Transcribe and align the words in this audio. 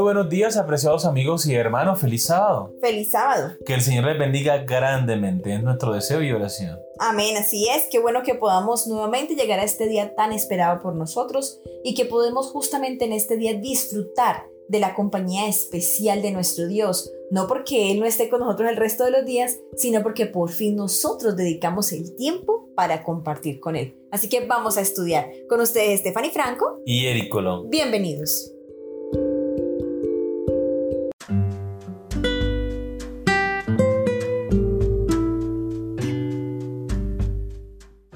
Muy 0.00 0.14
buenos 0.14 0.30
días, 0.30 0.56
apreciados 0.56 1.04
amigos 1.04 1.44
y 1.44 1.54
hermanos. 1.54 2.00
Feliz 2.00 2.24
sábado. 2.24 2.72
Feliz 2.80 3.10
sábado. 3.10 3.52
Que 3.66 3.74
el 3.74 3.82
Señor 3.82 4.04
les 4.04 4.18
bendiga 4.18 4.64
grandemente. 4.64 5.52
Es 5.52 5.62
nuestro 5.62 5.92
deseo 5.92 6.22
y 6.22 6.32
oración. 6.32 6.78
Amén, 6.98 7.36
así 7.36 7.68
es. 7.68 7.84
Qué 7.92 7.98
bueno 7.98 8.22
que 8.22 8.34
podamos 8.34 8.86
nuevamente 8.86 9.34
llegar 9.34 9.60
a 9.60 9.64
este 9.64 9.88
día 9.88 10.14
tan 10.14 10.32
esperado 10.32 10.80
por 10.80 10.96
nosotros 10.96 11.60
y 11.84 11.94
que 11.94 12.06
podemos 12.06 12.46
justamente 12.46 13.04
en 13.04 13.12
este 13.12 13.36
día 13.36 13.52
disfrutar 13.52 14.46
de 14.68 14.80
la 14.80 14.94
compañía 14.94 15.46
especial 15.48 16.22
de 16.22 16.30
nuestro 16.30 16.66
Dios. 16.66 17.12
No 17.30 17.46
porque 17.46 17.92
Él 17.92 18.00
no 18.00 18.06
esté 18.06 18.30
con 18.30 18.40
nosotros 18.40 18.70
el 18.70 18.78
resto 18.78 19.04
de 19.04 19.10
los 19.10 19.26
días, 19.26 19.58
sino 19.76 20.02
porque 20.02 20.24
por 20.24 20.48
fin 20.50 20.76
nosotros 20.76 21.36
dedicamos 21.36 21.92
el 21.92 22.16
tiempo 22.16 22.70
para 22.74 23.02
compartir 23.02 23.60
con 23.60 23.76
Él. 23.76 23.98
Así 24.10 24.30
que 24.30 24.46
vamos 24.46 24.78
a 24.78 24.80
estudiar. 24.80 25.30
Con 25.46 25.60
ustedes, 25.60 26.00
Stephanie 26.00 26.30
Franco. 26.30 26.80
Y 26.86 27.04
Eric 27.04 27.28
Colón. 27.28 27.68
Bienvenidos. 27.68 28.50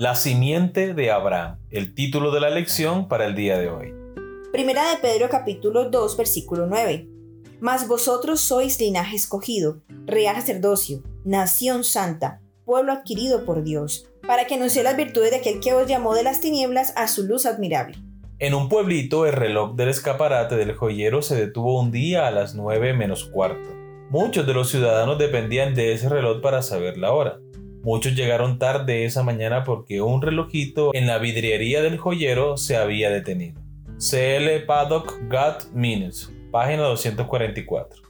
La 0.05 0.15
simiente 0.15 0.93
de 0.93 1.11
Abraham, 1.11 1.57
el 1.71 1.95
título 1.95 2.31
de 2.31 2.39
la 2.39 2.51
lección 2.51 3.09
para 3.09 3.25
el 3.25 3.35
día 3.35 3.57
de 3.57 3.71
hoy. 3.71 3.95
Primera 4.53 4.91
de 4.91 4.99
Pedro 4.99 5.31
capítulo 5.31 5.89
2 5.89 6.19
versículo 6.19 6.67
9. 6.67 7.09
Mas 7.59 7.89
vosotros 7.89 8.43
sois 8.43 8.79
linaje 8.79 9.17
escogido, 9.17 9.81
real 10.05 10.37
sacerdocio, 10.37 11.03
nación 11.25 11.85
santa, 11.85 12.43
pueblo 12.67 12.93
adquirido 12.93 13.47
por 13.47 13.65
Dios, 13.65 14.07
para 14.27 14.47
que 14.47 14.57
anuncie 14.57 14.83
las 14.83 14.95
virtudes 14.95 15.31
de 15.31 15.39
aquel 15.39 15.61
que 15.61 15.73
os 15.73 15.89
llamó 15.89 16.15
de 16.15 16.23
las 16.23 16.43
tinieblas 16.43 16.93
a 16.97 17.09
su 17.09 17.23
luz 17.23 17.47
admirable. 17.47 17.97
En 18.41 18.53
un 18.53 18.69
pueblito 18.69 19.25
el 19.25 19.33
reloj 19.33 19.75
del 19.75 19.89
escaparate 19.89 20.57
del 20.57 20.75
joyero 20.75 21.23
se 21.23 21.35
detuvo 21.35 21.81
un 21.81 21.91
día 21.91 22.27
a 22.27 22.31
las 22.31 22.55
9 22.55 22.93
menos 22.93 23.25
cuarto. 23.25 23.71
Muchos 24.11 24.47
de 24.47 24.53
los 24.53 24.69
ciudadanos 24.69 25.17
dependían 25.17 25.75
de 25.75 25.95
ese 25.95 26.11
reloj 26.11 26.43
para 26.43 26.61
saber 26.61 26.99
la 26.99 27.15
hora. 27.15 27.39
Muchos 27.85 28.15
llegaron 28.15 28.59
tarde 28.59 29.05
esa 29.05 29.23
mañana 29.23 29.63
porque 29.63 30.01
un 30.01 30.23
relojito 30.23 30.95
en 30.95 31.07
la 31.07 31.19
vidriería 31.19 31.83
del 31.83 31.99
joyero 31.99 32.57
se 32.57 32.79
había 32.79 33.11
detenido. 33.11 33.61
CL 33.99 34.65
Paddock 34.67 35.21
Got 35.31 35.71
Minutes, 35.75 36.33
página 36.51 36.85
244. 36.85 38.03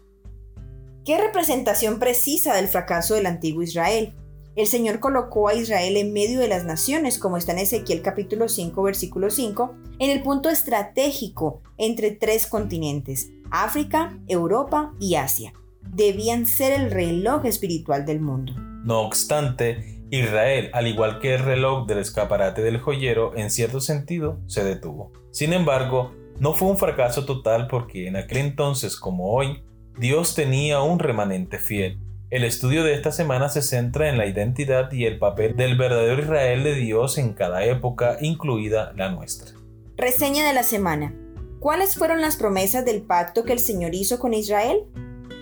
¿Qué 1.04 1.18
representación 1.18 1.98
precisa 1.98 2.54
del 2.54 2.68
fracaso 2.68 3.16
del 3.16 3.26
antiguo 3.26 3.64
Israel? 3.64 4.14
El 4.54 4.68
Señor 4.68 5.00
colocó 5.00 5.48
a 5.48 5.54
Israel 5.54 5.96
en 5.96 6.12
medio 6.12 6.38
de 6.38 6.46
las 6.46 6.64
naciones, 6.64 7.18
como 7.18 7.36
está 7.36 7.50
en 7.50 7.58
Ezequiel 7.58 8.00
capítulo 8.00 8.48
5, 8.48 8.80
versículo 8.80 9.28
5, 9.28 9.74
en 9.98 10.10
el 10.10 10.22
punto 10.22 10.50
estratégico 10.50 11.62
entre 11.78 12.12
tres 12.12 12.46
continentes, 12.46 13.32
África, 13.50 14.16
Europa 14.28 14.94
y 15.00 15.16
Asia. 15.16 15.52
Debían 15.80 16.46
ser 16.46 16.80
el 16.80 16.92
reloj 16.92 17.44
espiritual 17.44 18.06
del 18.06 18.20
mundo. 18.20 18.54
No 18.84 19.00
obstante, 19.00 20.02
Israel, 20.10 20.68
al 20.74 20.86
igual 20.86 21.18
que 21.18 21.34
el 21.34 21.42
reloj 21.42 21.86
del 21.86 21.98
escaparate 21.98 22.60
del 22.60 22.78
joyero, 22.78 23.34
en 23.34 23.50
cierto 23.50 23.80
sentido, 23.80 24.38
se 24.46 24.62
detuvo. 24.62 25.10
Sin 25.30 25.54
embargo, 25.54 26.12
no 26.38 26.52
fue 26.52 26.68
un 26.68 26.76
fracaso 26.76 27.24
total 27.24 27.66
porque 27.66 28.08
en 28.08 28.16
aquel 28.16 28.38
entonces 28.38 28.96
como 28.96 29.32
hoy, 29.32 29.64
Dios 29.98 30.34
tenía 30.34 30.82
un 30.82 30.98
remanente 30.98 31.58
fiel. 31.58 31.98
El 32.28 32.44
estudio 32.44 32.84
de 32.84 32.92
esta 32.92 33.10
semana 33.10 33.48
se 33.48 33.62
centra 33.62 34.10
en 34.10 34.18
la 34.18 34.26
identidad 34.26 34.92
y 34.92 35.06
el 35.06 35.18
papel 35.18 35.56
del 35.56 35.78
verdadero 35.78 36.20
Israel 36.20 36.62
de 36.62 36.74
Dios 36.74 37.16
en 37.16 37.32
cada 37.32 37.64
época, 37.64 38.18
incluida 38.20 38.92
la 38.96 39.08
nuestra. 39.08 39.56
Reseña 39.96 40.46
de 40.46 40.52
la 40.52 40.62
semana. 40.62 41.14
¿Cuáles 41.58 41.94
fueron 41.94 42.20
las 42.20 42.36
promesas 42.36 42.84
del 42.84 43.00
pacto 43.00 43.44
que 43.44 43.54
el 43.54 43.60
Señor 43.60 43.94
hizo 43.94 44.18
con 44.18 44.34
Israel? 44.34 44.82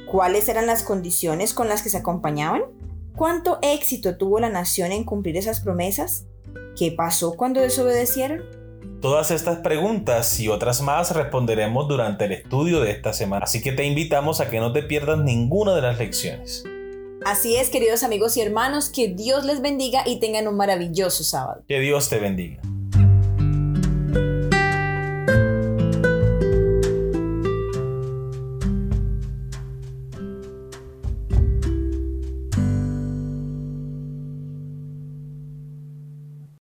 ¿Cuáles 0.06 0.48
eran 0.48 0.66
las 0.66 0.84
condiciones 0.84 1.54
con 1.54 1.68
las 1.68 1.82
que 1.82 1.88
se 1.88 1.98
acompañaban? 1.98 2.62
¿Cuánto 3.16 3.58
éxito 3.62 4.16
tuvo 4.16 4.40
la 4.40 4.48
nación 4.48 4.90
en 4.90 5.04
cumplir 5.04 5.36
esas 5.36 5.60
promesas? 5.60 6.24
¿Qué 6.76 6.92
pasó 6.92 7.34
cuando 7.34 7.60
desobedecieron? 7.60 8.42
Todas 9.00 9.30
estas 9.30 9.58
preguntas 9.58 10.40
y 10.40 10.48
otras 10.48 10.80
más 10.80 11.14
responderemos 11.14 11.88
durante 11.88 12.24
el 12.24 12.32
estudio 12.32 12.80
de 12.80 12.90
esta 12.90 13.12
semana, 13.12 13.44
así 13.44 13.60
que 13.60 13.72
te 13.72 13.84
invitamos 13.84 14.40
a 14.40 14.48
que 14.48 14.60
no 14.60 14.72
te 14.72 14.82
pierdas 14.82 15.18
ninguna 15.18 15.74
de 15.74 15.82
las 15.82 15.98
lecciones. 15.98 16.64
Así 17.24 17.56
es, 17.56 17.68
queridos 17.68 18.02
amigos 18.02 18.36
y 18.36 18.40
hermanos, 18.40 18.88
que 18.88 19.08
Dios 19.08 19.44
les 19.44 19.60
bendiga 19.60 20.02
y 20.06 20.18
tengan 20.18 20.48
un 20.48 20.56
maravilloso 20.56 21.22
sábado. 21.22 21.62
Que 21.68 21.80
Dios 21.80 22.08
te 22.08 22.18
bendiga. 22.18 22.62